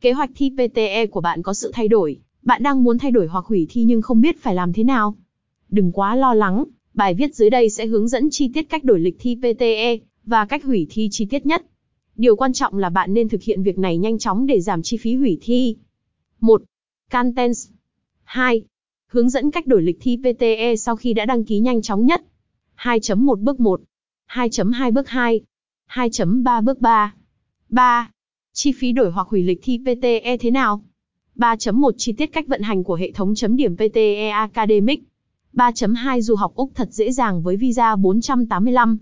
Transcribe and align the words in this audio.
Kế 0.00 0.12
hoạch 0.12 0.30
thi 0.34 0.50
PTE 0.50 1.06
của 1.06 1.20
bạn 1.20 1.42
có 1.42 1.54
sự 1.54 1.70
thay 1.74 1.88
đổi, 1.88 2.18
bạn 2.42 2.62
đang 2.62 2.84
muốn 2.84 2.98
thay 2.98 3.10
đổi 3.10 3.26
hoặc 3.26 3.44
hủy 3.44 3.66
thi 3.70 3.84
nhưng 3.84 4.02
không 4.02 4.20
biết 4.20 4.42
phải 4.42 4.54
làm 4.54 4.72
thế 4.72 4.84
nào. 4.84 5.16
Đừng 5.68 5.92
quá 5.92 6.16
lo 6.16 6.34
lắng, 6.34 6.64
bài 6.94 7.14
viết 7.14 7.34
dưới 7.34 7.50
đây 7.50 7.70
sẽ 7.70 7.86
hướng 7.86 8.08
dẫn 8.08 8.30
chi 8.30 8.50
tiết 8.54 8.62
cách 8.62 8.84
đổi 8.84 9.00
lịch 9.00 9.16
thi 9.18 9.36
PTE 9.36 9.98
và 10.24 10.44
cách 10.44 10.64
hủy 10.64 10.86
thi 10.90 11.08
chi 11.12 11.24
tiết 11.24 11.46
nhất. 11.46 11.66
Điều 12.16 12.36
quan 12.36 12.52
trọng 12.52 12.78
là 12.78 12.90
bạn 12.90 13.14
nên 13.14 13.28
thực 13.28 13.42
hiện 13.42 13.62
việc 13.62 13.78
này 13.78 13.98
nhanh 13.98 14.18
chóng 14.18 14.46
để 14.46 14.60
giảm 14.60 14.82
chi 14.82 14.96
phí 14.96 15.14
hủy 15.14 15.38
thi. 15.42 15.76
1. 16.40 16.62
Contents 17.10 17.68
2. 18.24 18.62
Hướng 19.06 19.28
dẫn 19.28 19.50
cách 19.50 19.66
đổi 19.66 19.82
lịch 19.82 19.96
thi 20.00 20.16
PTE 20.16 20.76
sau 20.76 20.96
khi 20.96 21.12
đã 21.12 21.26
đăng 21.26 21.44
ký 21.44 21.58
nhanh 21.58 21.82
chóng 21.82 22.06
nhất. 22.06 22.22
2.1 22.76 23.34
bước 23.36 23.60
1 23.60 23.80
2.2 24.28 24.92
bước 24.92 25.08
2 25.08 25.40
2.3 25.88 26.64
bước 26.64 26.80
3 26.80 27.14
3. 27.68 28.10
Chi 28.60 28.72
phí 28.72 28.92
đổi 28.92 29.10
hoặc 29.10 29.28
hủy 29.28 29.42
lịch 29.42 29.58
thi 29.62 29.78
PTE 29.78 30.36
thế 30.40 30.50
nào? 30.50 30.82
3.1 31.36 31.90
Chi 31.96 32.12
tiết 32.12 32.26
cách 32.26 32.46
vận 32.46 32.62
hành 32.62 32.84
của 32.84 32.94
hệ 32.94 33.12
thống 33.12 33.34
chấm 33.34 33.56
điểm 33.56 33.76
PTE 33.76 34.28
Academic 34.28 35.00
3.2 35.52 36.20
Du 36.20 36.34
học 36.34 36.54
Úc 36.54 36.70
thật 36.74 36.88
dễ 36.92 37.12
dàng 37.12 37.42
với 37.42 37.56
visa 37.56 37.96
485 37.96 38.98